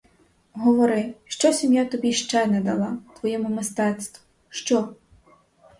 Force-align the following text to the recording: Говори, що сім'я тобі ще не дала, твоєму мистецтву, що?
Говори, 0.55 1.13
що 1.25 1.53
сім'я 1.53 1.85
тобі 1.85 2.13
ще 2.13 2.45
не 2.45 2.61
дала, 2.61 2.97
твоєму 3.19 3.49
мистецтву, 3.49 4.23
що? 4.49 4.93